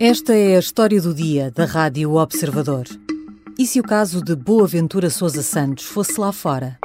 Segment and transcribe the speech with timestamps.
[0.00, 2.84] Esta é a história do dia da Rádio Observador.
[3.58, 6.78] E se o caso de Boaventura Sousa Santos fosse lá fora?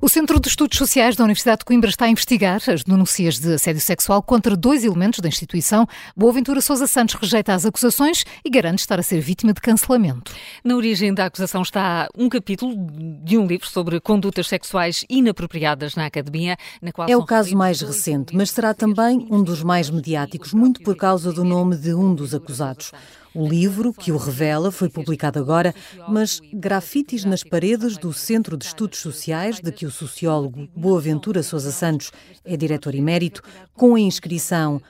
[0.00, 3.54] O Centro de Estudos Sociais da Universidade de Coimbra está a investigar as denúncias de
[3.54, 5.88] assédio sexual contra dois elementos da instituição.
[6.16, 10.32] Boaventura Sousa Santos rejeita as acusações e garante estar a ser vítima de cancelamento.
[10.62, 12.76] Na origem da acusação está um capítulo
[13.24, 17.80] de um livro sobre condutas sexuais inapropriadas na academia, na qual É o caso mais
[17.80, 22.14] recente, mas será também um dos mais mediáticos, muito por causa do nome de um
[22.14, 22.92] dos acusados.
[23.34, 25.74] O livro, que o revela, foi publicado agora,
[26.08, 31.70] mas grafites nas paredes do Centro de Estudos Sociais, de que o sociólogo Boaventura Sousa
[31.70, 32.10] Santos
[32.44, 33.42] é diretor emérito,
[33.74, 34.80] com a inscrição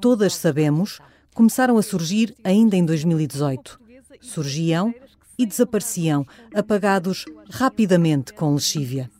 [0.00, 1.00] Todas Sabemos,
[1.34, 3.80] começaram a surgir ainda em 2018.
[4.20, 4.94] Surgiam
[5.38, 9.10] e desapareciam, apagados rapidamente com lexívia.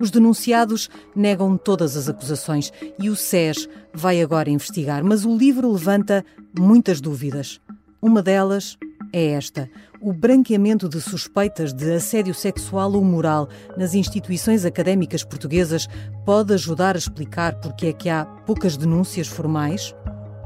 [0.00, 5.72] Os denunciados negam todas as acusações e o SES vai agora investigar, mas o livro
[5.72, 6.24] levanta
[6.56, 7.60] muitas dúvidas.
[8.00, 8.78] Uma delas
[9.12, 9.68] é esta:
[10.00, 15.88] o branqueamento de suspeitas de assédio sexual ou moral nas instituições académicas portuguesas
[16.24, 19.94] pode ajudar a explicar porque é que há poucas denúncias formais?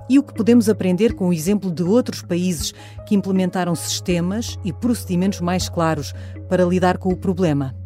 [0.08, 2.72] E o que podemos aprender com o exemplo de outros países
[3.06, 6.14] que implementaram sistemas e procedimentos mais claros
[6.48, 7.81] para lidar com o problema?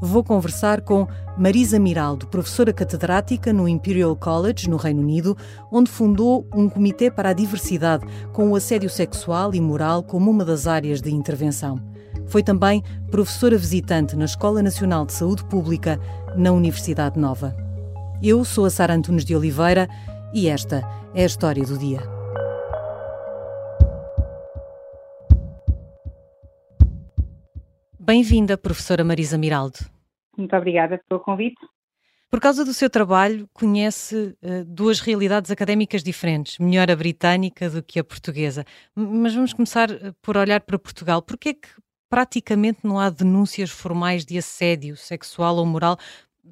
[0.00, 1.06] Vou conversar com
[1.38, 5.36] Marisa Miraldo, professora catedrática no Imperial College, no Reino Unido,
[5.72, 10.44] onde fundou um comitê para a diversidade com o assédio sexual e moral como uma
[10.44, 11.80] das áreas de intervenção.
[12.26, 15.98] Foi também professora visitante na Escola Nacional de Saúde Pública,
[16.36, 17.56] na Universidade Nova.
[18.22, 19.88] Eu sou a Sara Antunes de Oliveira
[20.34, 20.82] e esta
[21.14, 22.15] é a história do dia.
[28.06, 29.78] Bem-vinda, professora Marisa Miraldo.
[30.38, 31.56] Muito obrigada pelo convite.
[32.30, 37.82] Por causa do seu trabalho, conhece uh, duas realidades académicas diferentes, melhor a britânica do
[37.82, 38.64] que a portuguesa.
[38.94, 39.88] Mas vamos começar
[40.22, 41.20] por olhar para Portugal.
[41.20, 41.68] Por que é que
[42.08, 45.98] praticamente não há denúncias formais de assédio sexual ou moral,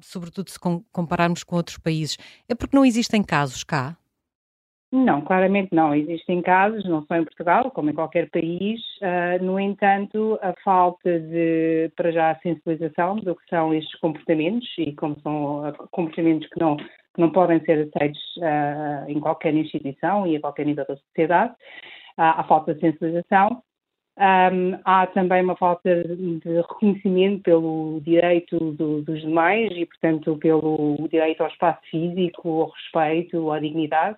[0.01, 0.59] sobretudo se
[0.91, 2.17] compararmos com outros países?
[2.49, 3.95] É porque não existem casos cá?
[4.95, 5.93] Não, claramente não.
[5.93, 8.79] Existem casos, não só em Portugal, como em qualquer país.
[9.01, 14.93] Uh, no entanto, a falta de, para já, sensibilização do que são estes comportamentos e
[14.93, 20.37] como são comportamentos que não, que não podem ser aceitos uh, em qualquer instituição e
[20.37, 23.61] a qualquer nível da sociedade, uh, a falta de sensibilização.
[24.17, 30.95] Um, há também uma falta de reconhecimento pelo direito do, dos demais e, portanto, pelo
[31.11, 34.17] direito ao espaço físico, ao respeito, à dignidade.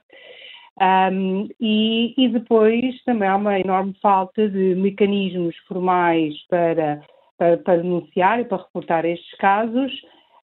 [0.79, 7.01] Um, e, e, depois também há uma enorme falta de mecanismos formais para,
[7.35, 9.91] para, para denunciar e para reportar estes casos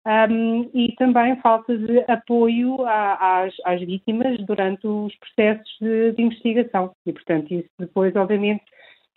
[0.05, 6.21] um, e também falta de apoio a, às, às, vítimas durante os processos de, de,
[6.21, 6.93] investigação.
[7.05, 8.63] E, portanto, isso depois, obviamente,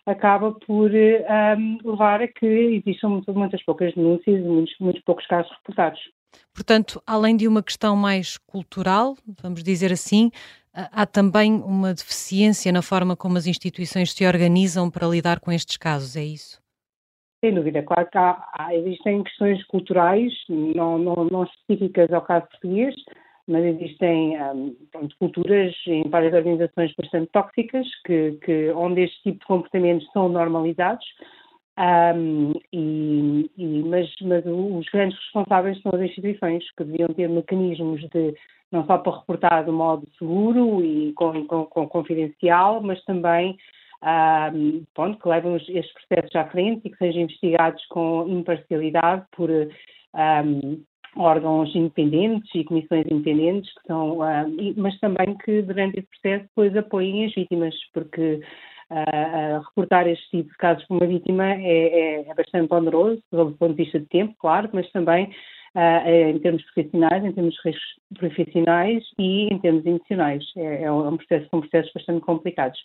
[0.06, 5.26] acaba por um, levar a que existam muitas, muitas poucas denúncias e muitos, muitos poucos
[5.26, 6.00] casos reportados.
[6.54, 10.30] Portanto, além de uma questão mais cultural, vamos dizer assim,
[10.76, 15.76] há também uma deficiência na forma como as instituições se organizam para lidar com estes
[15.76, 16.60] casos, é isso?
[17.42, 22.46] Sem dúvida, claro que há, há, existem questões culturais, não, não, não, específicas ao caso
[22.48, 22.94] português,
[23.46, 24.74] mas existem um,
[25.18, 31.06] culturas em várias organizações bastante tóxicas, que, que, onde este tipo de comportamentos são normalizados,
[31.78, 38.00] um, e, e, mas, mas, os grandes responsáveis são as instituições, que deviam ter mecanismos
[38.08, 38.34] de
[38.72, 43.56] não só para reportar de modo seguro e com, com, com confidencial, mas também
[44.94, 50.82] pronto, que levem estes processos à frente e que sejam investigados com imparcialidade por um,
[51.16, 56.76] órgãos independentes e comissões independentes, que são, um, mas também que durante esse processo depois
[56.76, 58.40] apoiem as vítimas, porque
[58.90, 63.52] uh, reportar este tipo de casos por uma vítima é, é, é bastante oneroso, do
[63.52, 65.30] ponto de vista de tempo, claro, mas também
[65.76, 67.54] uh, em termos profissionais, em termos
[68.18, 70.44] profissionais e em termos emocionais.
[70.56, 72.78] É, é um processo, são processos bastante complicados.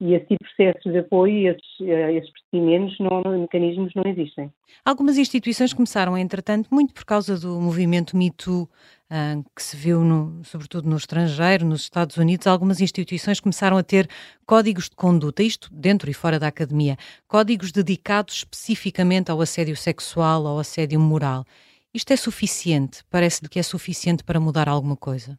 [0.00, 4.50] E de processos de apoio, esses, uh, esses procedimentos, não, mecanismos não existem.
[4.84, 10.42] Algumas instituições começaram, entretanto, muito por causa do movimento MeToo, uh, que se viu, no,
[10.42, 14.08] sobretudo no estrangeiro, nos Estados Unidos, algumas instituições começaram a ter
[14.46, 16.96] códigos de conduta, isto dentro e fora da academia,
[17.28, 21.44] códigos dedicados especificamente ao assédio sexual, ao assédio moral.
[21.92, 23.02] Isto é suficiente?
[23.10, 25.38] Parece-lhe que é suficiente para mudar alguma coisa?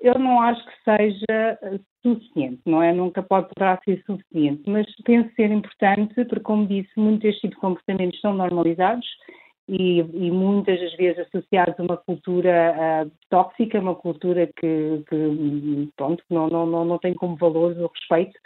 [0.00, 2.92] Eu não acho que seja eh, suficiente, não é?
[2.92, 7.56] Nunca pode poderá ser suficiente, mas penso ser importante porque, como disse, muitos destes tipos
[7.56, 9.06] de comportamentos são normalizados
[9.68, 15.88] e, e, muitas das vezes associados a uma cultura uh, tóxica, uma cultura que, que
[15.96, 18.38] pronto, não, não, não, não tem como valor o respeito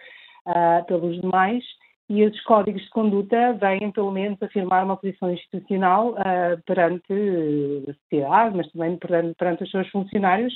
[0.46, 1.62] uh, pelos demais
[2.12, 7.10] e esses códigos de conduta vêm, pelo menos, afirmar uma posição institucional uh, perante
[7.88, 10.52] a sociedade, mas também perante, perante os seus funcionários,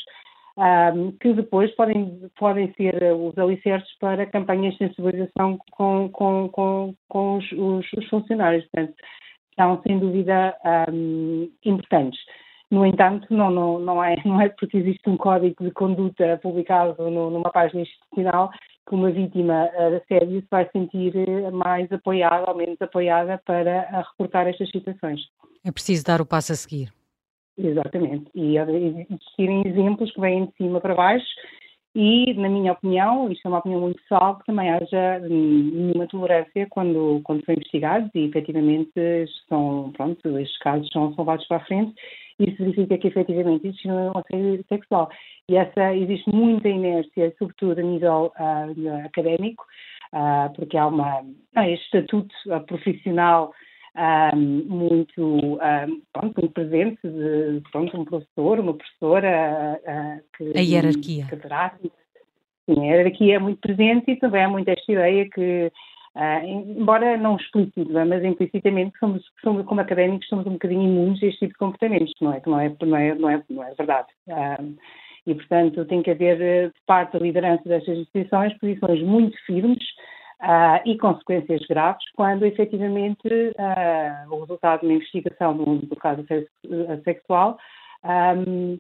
[0.59, 6.95] um, que depois podem, podem ser os alicerces para campanhas de sensibilização com, com, com,
[7.09, 8.67] com os, os, os, funcionários.
[8.67, 8.95] Portanto,
[9.55, 10.55] são, sem dúvida,
[10.93, 12.21] um, importantes.
[12.71, 17.11] No entanto, não, não, não, é, não é porque existe um código de conduta publicado
[17.11, 18.51] no, numa página institucional
[18.89, 23.41] que uma vítima eh, de assédio se vai sentir eh, mais apoiada ou menos apoiada
[23.45, 25.21] para reportar estas situações.
[25.65, 26.93] É preciso dar o passo a seguir.
[27.59, 28.31] Exatamente.
[28.35, 31.27] E existirem exemplos que vêm de cima para baixo
[31.99, 36.67] e, na minha opinião, isto é uma opinião muito pessoal, que também haja nenhuma tolerância
[36.69, 38.93] quando, quando são investigados e, efetivamente,
[39.49, 41.95] são, pronto, estes casos são levados para a frente.
[42.39, 45.11] Isso significa que, efetivamente, existe um assédio sexual.
[45.49, 49.65] E essa, existe muita inércia, sobretudo a nível uh, académico,
[50.13, 51.25] uh, porque há uma,
[51.57, 53.53] este estatuto uh, profissional
[54.35, 60.61] um, muito, um, pronto, muito presente de pronto, um professor, uma professora uh, que, a
[60.61, 61.27] hierarquia.
[61.27, 65.73] Que terá, sim, a hierarquia é muito presente e também há muito esta ideia que
[66.17, 71.27] Uh, embora não explícito, mas implicitamente somos, somos, como académicos somos um bocadinho imunes a
[71.27, 72.43] este tipo de comportamentos, não é?
[72.47, 74.09] Não é, não é, não é, não é verdade.
[74.27, 74.75] Uh,
[75.27, 79.85] e, portanto, tem que haver, de parte da liderança destas instituições, posições muito firmes
[80.41, 83.29] uh, e consequências graves quando efetivamente
[84.31, 86.25] o resultado de uma investigação no, caso
[87.05, 87.59] sexual
[88.05, 88.79] um,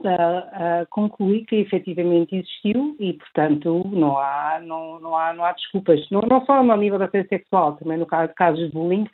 [0.00, 6.08] uh, conclui que efetivamente existiu e, portanto, não há, não, não há, não há desculpas.
[6.10, 9.06] Não, não só no nível da assédio sexual, também no caso de casos de bullying,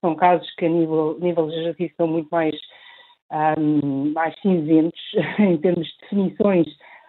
[0.00, 2.54] são casos que a nível, nível legislativo são muito mais,
[3.58, 5.00] um, mais cinzentos
[5.38, 6.66] em termos de definições,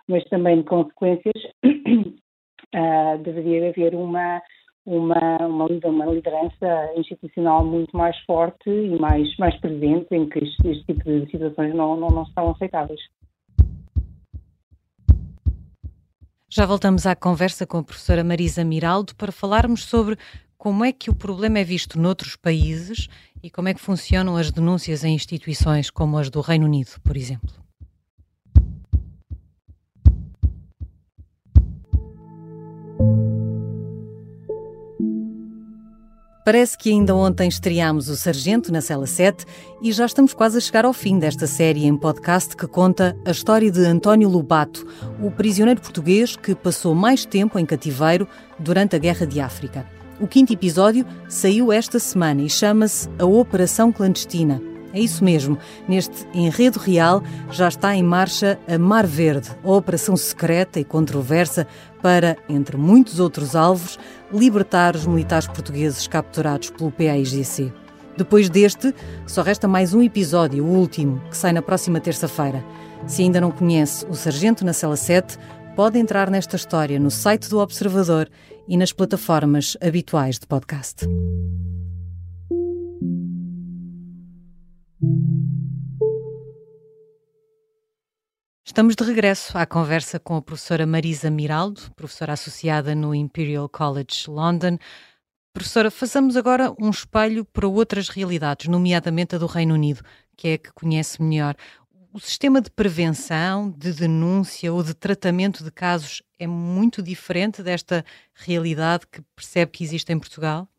[0.07, 4.41] mas também de consequências uh, deveria haver uma,
[4.85, 10.67] uma, uma, uma, liderança institucional muito mais forte e mais, mais presente em que este,
[10.67, 12.99] este tipo de situações não, não, não estão aceitáveis.
[16.49, 20.17] Já voltamos à conversa com a professora Marisa Miraldo para falarmos sobre
[20.57, 23.07] como é que o problema é visto noutros países
[23.41, 27.15] e como é que funcionam as denúncias em instituições como as do Reino Unido, por
[27.15, 27.70] exemplo.
[36.43, 39.45] Parece que ainda ontem estreámos o Sargento na Cela 7
[39.81, 43.29] e já estamos quase a chegar ao fim desta série em podcast que conta a
[43.29, 44.87] história de António Lobato,
[45.21, 48.27] o prisioneiro português que passou mais tempo em cativeiro
[48.57, 49.85] durante a Guerra de África.
[50.19, 54.70] O quinto episódio saiu esta semana e chama-se A Operação Clandestina.
[54.93, 55.57] É isso mesmo.
[55.87, 61.67] Neste enredo real já está em marcha a Mar Verde, a operação secreta e controversa
[62.01, 63.97] para, entre muitos outros alvos,
[64.33, 67.71] libertar os militares portugueses capturados pelo PAIGC.
[68.17, 68.93] Depois deste,
[69.25, 72.63] só resta mais um episódio, o último, que sai na próxima terça-feira.
[73.07, 75.37] Se ainda não conhece o Sargento na Cela 7,
[75.75, 78.29] pode entrar nesta história no site do Observador
[78.67, 81.07] e nas plataformas habituais de podcast.
[88.71, 94.29] Estamos de regresso à conversa com a professora Marisa Miraldo, professora associada no Imperial College
[94.29, 94.77] London.
[95.53, 100.01] Professora, façamos agora um espelho para outras realidades, nomeadamente a do Reino Unido,
[100.37, 101.57] que é a que conhece melhor.
[102.13, 108.05] O sistema de prevenção, de denúncia ou de tratamento de casos é muito diferente desta
[108.33, 110.70] realidade que percebe que existe em Portugal?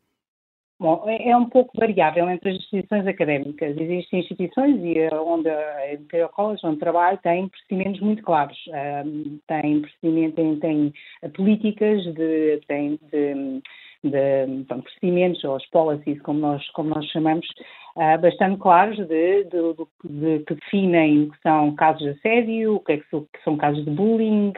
[0.79, 3.77] Bom, é, é um pouco variável entre as instituições académicas.
[3.77, 8.57] Existem instituições e eh, onde a Imperial College, onde trabalho, tem procedimentos muito claros.
[9.05, 10.93] Um, tem procedimento, tem, tem
[11.33, 13.61] políticas, de, tem de,
[14.03, 17.47] de procedimentos, ou as policies, como nós, como nós chamamos,
[17.95, 22.93] uh, bastante claros de, de, que definem o que são casos de assédio, o que,
[22.93, 24.51] é que, são, que são casos de bullying,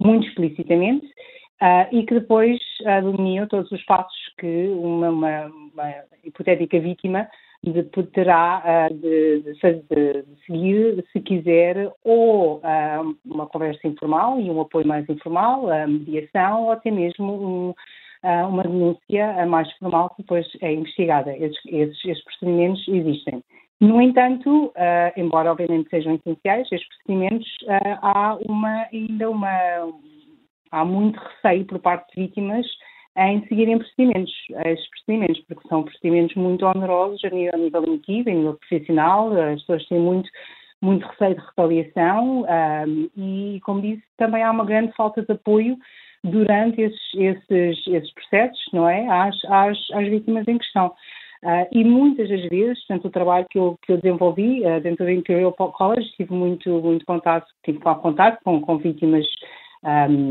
[0.00, 1.06] muito explicitamente
[1.60, 7.28] uh, e que depois uh, dominiam todos os passos que uma, uma, uma hipotética vítima
[7.62, 14.50] de, terá uh, de, de, de, seguir se quiser ou uh, uma conversa informal e
[14.50, 17.74] um apoio mais informal, a mediação ou até mesmo um,
[18.22, 21.34] uma denúncia mais formal que depois é investigada.
[21.36, 23.42] Esses, esses, esses procedimentos existem.
[23.80, 24.74] No entanto,
[25.16, 27.48] embora obviamente sejam essenciais, estes procedimentos,
[28.02, 29.90] há uma, ainda uma,
[30.70, 32.66] há muito receio por parte de vítimas
[33.16, 34.32] em seguirem procedimentos,
[34.64, 39.60] estes procedimentos, porque são procedimentos muito onerosos a nível, a nível a nível profissional, as
[39.60, 40.30] pessoas têm muito,
[40.80, 45.76] muito receio de retaliação um, e, como disse, também há uma grande falta de apoio
[46.22, 49.06] durante esses, esses, esses processos, não é?
[49.08, 50.94] Às, às, às vítimas em questão.
[51.42, 55.06] Uh, e muitas das vezes, portanto, o trabalho que eu, que eu desenvolvi uh, dentro
[55.06, 59.26] do Imperial College, tive muito, muito contato, tive contato com, com vítimas
[59.82, 60.28] um,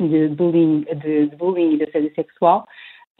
[0.00, 2.66] de, bullying, de, de, bullying e de assédio sexual,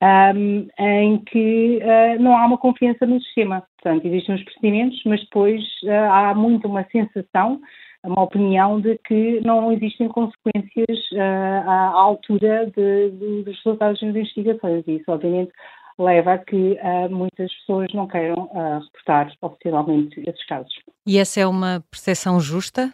[0.03, 3.63] um, em que uh, não há uma confiança no sistema.
[3.81, 5.63] Portanto, existem os procedimentos, mas depois
[6.11, 7.61] há muito uma sensação
[8.05, 14.11] uma opinião de que não existem consequências uh, à altura de, de, dos resultados das
[14.11, 14.85] investigações.
[14.87, 15.53] E isso, obviamente,
[15.99, 20.73] leva a que uh, muitas pessoas não queiram uh, reportar oficialmente esses casos.
[21.07, 22.93] E essa é uma percepção justa?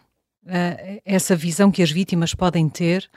[1.04, 3.10] essa visão que as vítimas podem ter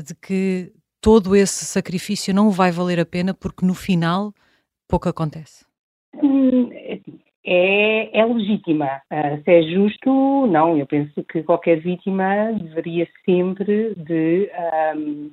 [0.00, 4.32] de que todo esse sacrifício não vai valer a pena porque no final
[4.88, 5.64] pouco acontece?
[6.22, 6.70] Hum,
[7.46, 9.02] é, é legítima.
[9.12, 10.78] Uh, se é justo, não.
[10.78, 14.50] Eu penso que qualquer vítima deveria sempre de,
[14.96, 15.30] um,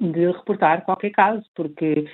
[0.00, 2.06] de reportar qualquer caso, porque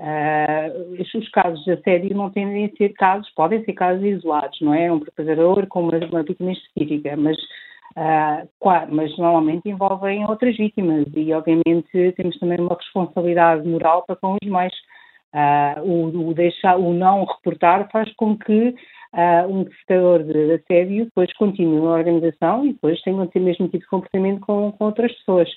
[0.00, 4.74] uh, os casos de assédio não tendem a ser casos, podem ser casos isolados, não
[4.74, 4.90] é?
[4.90, 7.36] Um preparador com uma, uma vítima específica, mas
[8.90, 14.48] mas normalmente envolvem outras vítimas e, obviamente, temos também uma responsabilidade moral para com os
[14.48, 14.72] mais.
[15.34, 18.74] Uh, o, o, deixar, o não reportar faz com que
[19.12, 23.84] uh, um prestador de assédio depois continue na organização e depois tenha o mesmo tipo
[23.84, 25.50] de comportamento com, com outras pessoas.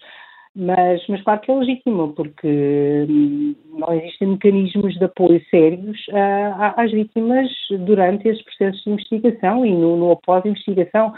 [0.53, 6.74] Mas, mas claro que é legítimo, porque hum, não existem mecanismos de apoio sérios uh,
[6.75, 7.50] às vítimas
[7.86, 11.13] durante esses processos de investigação e no, no após-investigação.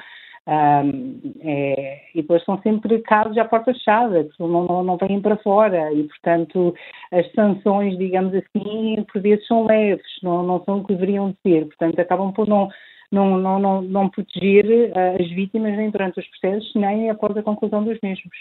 [0.45, 5.21] Um, é, e depois são sempre casos à porta fechada, que não, não, não vêm
[5.21, 6.75] para fora e, portanto,
[7.11, 11.65] as sanções, digamos assim, por vezes são leves, não, não são o que deveriam ser,
[11.67, 12.67] portanto, acabam por não,
[13.09, 17.43] não, não, não, não proteger uh, as vítimas nem durante os processos, nem após a
[17.43, 18.35] conclusão dos mesmos.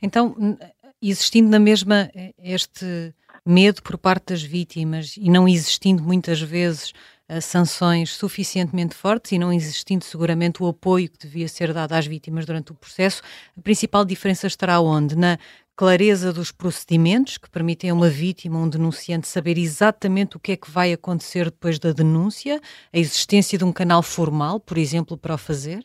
[0.00, 0.36] Então,
[1.02, 2.08] existindo na mesma
[2.40, 3.12] este
[3.44, 6.92] medo por parte das vítimas e não existindo muitas vezes
[7.40, 12.46] sanções suficientemente fortes e não existindo seguramente o apoio que devia ser dado às vítimas
[12.46, 13.22] durante o processo,
[13.56, 15.16] a principal diferença estará onde?
[15.16, 15.38] Na
[15.76, 20.56] clareza dos procedimentos que permitem a uma vítima, um denunciante, saber exatamente o que é
[20.56, 22.60] que vai acontecer depois da denúncia,
[22.92, 25.84] a existência de um canal formal, por exemplo, para o fazer?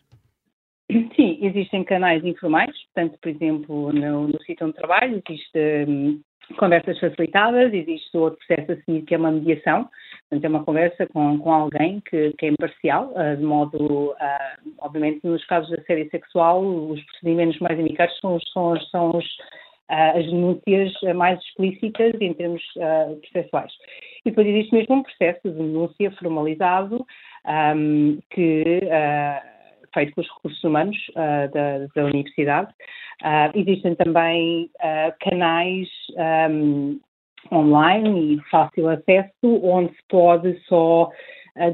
[1.15, 6.19] Sim, existem canais informais, portanto, por exemplo, no, no sítio onde trabalho existe hum,
[6.57, 9.88] conversas facilitadas, existe outro processo a seguir que é uma mediação,
[10.34, 14.72] portanto é uma conversa com, com alguém que, que é imparcial, uh, de modo, uh,
[14.80, 20.18] obviamente nos casos de assédio sexual, os procedimentos mais indicados são, são, são os, uh,
[20.18, 22.63] as denúncias mais explícitas em termos
[23.32, 23.72] processuais.
[24.25, 27.06] E depois existe mesmo um processo de denúncia formalizado
[27.75, 28.82] um, que
[29.94, 32.74] feito com os recursos humanos uh, da, da, universidade.
[33.22, 35.88] Uh, existem também uh, canais
[36.50, 37.00] um,
[37.51, 41.09] online e fácil acesso, onde se pode só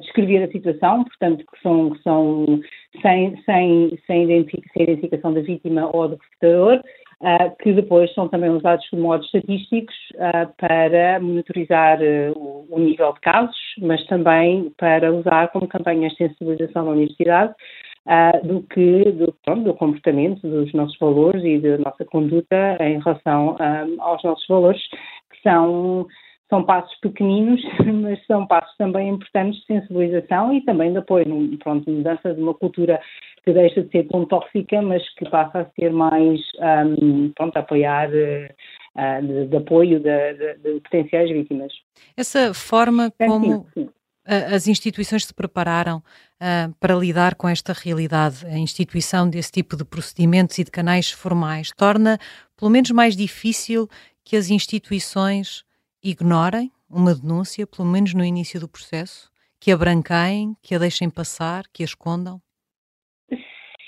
[0.02, 2.60] descrever a situação, portanto, que são, que são
[3.02, 6.82] sem, sem, sem, identificação da vítima ou do processador,
[7.22, 13.12] Uh, que depois são também usados de modos estatísticos uh, para monitorizar uh, o, nível
[13.12, 17.54] de casos, mas também para usar como campanhas de sensibilização na universidade
[18.46, 23.58] do que do, pronto, do, comportamento, dos nossos valores e da nossa conduta em relação
[24.00, 24.82] aos nossos valores,
[25.42, 26.08] que são
[26.50, 27.62] são passos pequeninos,
[28.02, 32.56] mas são passos também importantes de sensibilização e também de apoio, pronto, mudança de uma
[32.56, 33.00] cultura
[33.44, 36.42] que deixa de ser tão tóxica, mas que passa a ser mais,
[37.00, 41.72] um, pronto, a apoiar uh, de, de, apoio de, de, de, potenciais vítimas.
[42.18, 43.90] Essa forma como, sim, sim
[44.26, 48.46] as instituições se prepararam uh, para lidar com esta realidade?
[48.46, 52.20] A instituição desse tipo de procedimentos e de canais formais torna,
[52.56, 53.88] pelo menos, mais difícil
[54.30, 55.66] que as instituições
[56.04, 59.32] ignorem uma denúncia, pelo menos no início do processo?
[59.60, 62.40] Que a branqueiem, que a deixem passar, que a escondam?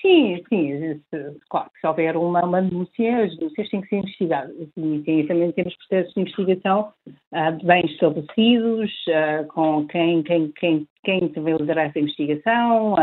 [0.02, 1.00] Sim, sim,
[1.48, 5.76] claro, se houver uma, uma denúncia, as denúncias têm que ser investigadas e, também temos
[5.78, 12.00] processos de investigação uh, bem estabelecidos, uh, com quem, quem, quem, quem deve liderar essa
[12.00, 12.96] investigação,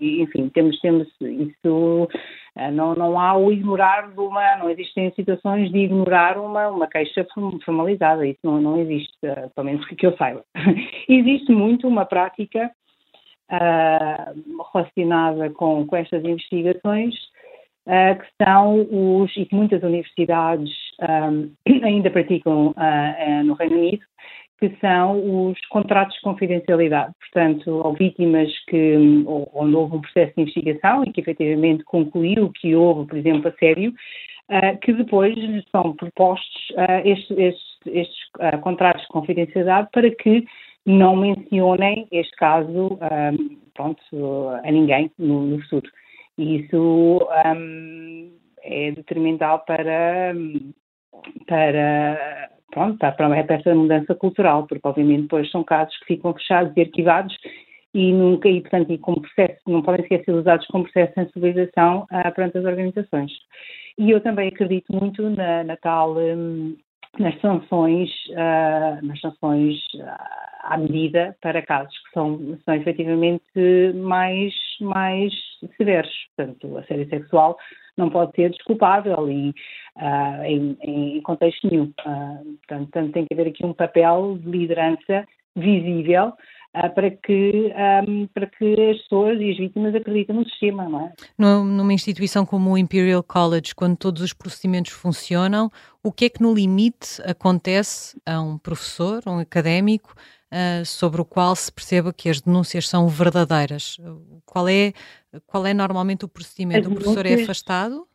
[0.00, 2.08] e, enfim, temos, temos isso,
[2.72, 7.26] não, não há o ignorar de uma, não existem situações de ignorar uma, uma queixa
[7.66, 9.14] formalizada, isso não, não existe,
[9.54, 10.42] pelo menos que eu saiba.
[11.06, 12.70] existe muito uma prática
[13.50, 17.14] uh, relacionada com, com estas investigações
[17.86, 21.50] uh, que são os, e que muitas universidades um,
[21.84, 24.04] ainda praticam uh, no Reino Unido,
[24.58, 27.12] que são os contratos de confidencialidade.
[27.20, 32.74] Portanto, ou vítimas que, onde houve um processo de investigação e que efetivamente concluiu que
[32.74, 33.92] houve, por exemplo, assédio,
[34.50, 35.34] uh, que depois
[35.70, 40.46] são propostos uh, estes, estes, estes uh, contratos de confidencialidade para que
[40.86, 44.00] não mencionem este caso um, pronto,
[44.64, 45.90] a ninguém no, no futuro.
[46.38, 50.32] E isso um, é detrimental para,
[51.46, 56.72] para pronto, para, para essa mudança cultural, porque obviamente depois são casos que ficam fechados
[56.76, 57.36] e arquivados
[57.94, 62.06] e nunca, e portanto, e como processo, não podem ser usados como processo de sensibilização
[62.12, 63.32] uh, perante as organizações.
[63.98, 66.14] E eu também acredito muito na, na tal,
[67.18, 73.42] nas sanções, uh, nas sanções uh, à medida para casos que são, são efetivamente
[73.94, 75.32] mais, mais
[75.76, 76.12] severos.
[76.36, 77.56] Portanto, a série sexual
[77.96, 79.50] não pode ser desculpável e,
[79.96, 81.92] uh, em, em, contexto nenhum.
[82.04, 86.32] Uh, portanto, tem que haver aqui um papel de liderança visível
[86.94, 87.72] para, que,
[88.34, 91.12] para que as pessoas e as vítimas acreditem no sistema, não é?
[91.38, 95.70] Numa instituição como o Imperial College, quando todos os procedimentos funcionam,
[96.02, 100.14] o que é que no limite acontece a um professor, a um académico,
[100.52, 103.96] uh, sobre o qual se perceba que as denúncias são verdadeiras.
[104.44, 104.92] Qual é,
[105.46, 106.88] qual é normalmente o procedimento?
[106.88, 108.06] O professor é afastado?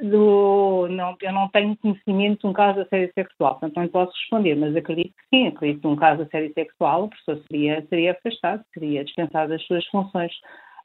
[0.00, 4.12] Do, não, eu não tenho conhecimento de um caso de assédio sexual, portanto não posso
[4.12, 7.84] responder, mas acredito que sim, acredito que um caso de assédio sexual o professor seria,
[7.88, 10.32] seria afastado, seria dispensado das suas funções.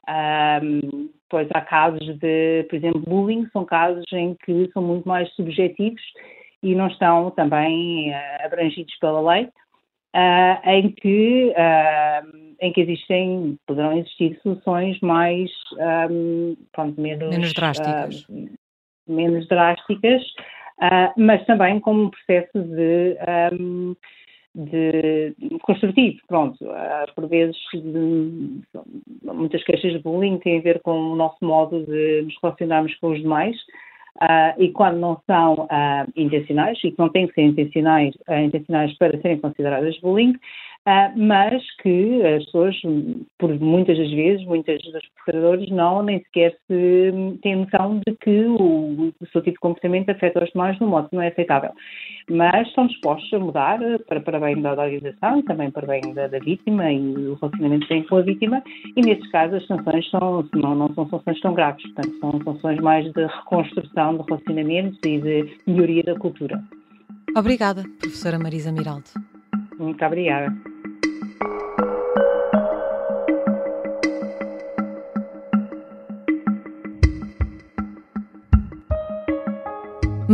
[0.06, 5.32] Um, pois há casos de, por exemplo, bullying, são casos em que são muito mais
[5.34, 6.02] subjetivos
[6.62, 13.58] e não estão também uh, abrangidos pela lei, uh, em, que, uh, em que existem,
[13.66, 15.50] poderão existir soluções mais
[16.10, 18.26] um, pronto, menos, menos drásticas,
[19.06, 20.22] menos drásticas
[21.16, 23.16] mas também como um processo de,
[23.52, 23.94] um,
[24.54, 26.58] de construtivo, pronto,
[27.14, 28.60] por vezes de,
[29.22, 33.12] muitas queixas de bullying têm a ver com o nosso modo de nos relacionarmos com
[33.12, 33.56] os demais,
[34.22, 38.44] Uh, e quando não são uh, intencionais, e que não têm que ser intencionais, uh,
[38.44, 40.73] intencionais para serem consideradas bullying, Uh,
[41.16, 42.76] mas que as pessoas,
[43.38, 48.44] por muitas das vezes, muitas dos procuradores não nem sequer se têm noção de que
[48.46, 51.28] o, o seu tipo de comportamento afeta os demais de um modo que não é
[51.28, 51.70] aceitável.
[52.30, 56.26] Mas estão dispostos a mudar para, para bem da organização e também para bem da,
[56.26, 58.62] da vítima e o relacionamento que têm com a vítima,
[58.94, 62.78] e nestes casos as sanções são, não, não são sanções tão graves, portanto são sanções
[62.80, 66.62] mais de reconstrução de relacionamentos e de melhoria da cultura.
[67.36, 69.10] Obrigada, professora Marisa Miraldo.
[69.78, 70.73] Muito obrigada.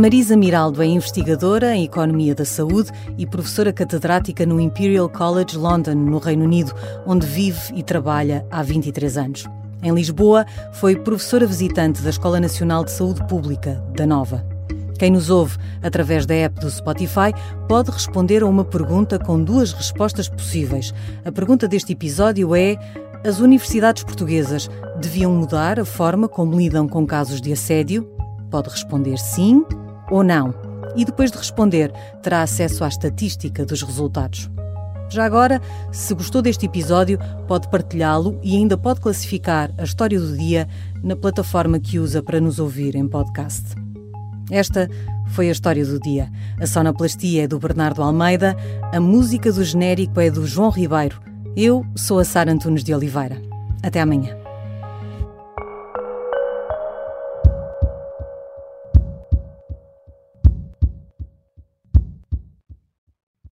[0.01, 5.93] Marisa Miraldo é investigadora em Economia da Saúde e professora catedrática no Imperial College London,
[5.93, 6.73] no Reino Unido,
[7.05, 9.45] onde vive e trabalha há 23 anos.
[9.83, 10.43] Em Lisboa,
[10.73, 14.50] foi professora visitante da Escola Nacional de Saúde Pública, da Nova.
[15.01, 17.33] Quem nos ouve através da app do Spotify
[17.67, 20.93] pode responder a uma pergunta com duas respostas possíveis.
[21.25, 22.77] A pergunta deste episódio é:
[23.25, 28.07] as universidades portuguesas deviam mudar a forma como lidam com casos de assédio?
[28.51, 29.65] Pode responder sim
[30.11, 30.53] ou não.
[30.95, 34.51] E depois de responder, terá acesso à estatística dos resultados.
[35.09, 35.59] Já agora,
[35.91, 40.69] se gostou deste episódio, pode partilhá-lo e ainda pode classificar a história do dia
[41.01, 43.81] na plataforma que usa para nos ouvir em podcast.
[44.51, 44.89] Esta
[45.27, 46.29] foi a história do dia.
[46.59, 48.55] A sonoplastia é do Bernardo Almeida,
[48.93, 51.21] a música do genérico é do João Ribeiro.
[51.55, 53.41] Eu sou a Sara Antunes de Oliveira.
[53.81, 54.40] Até amanhã.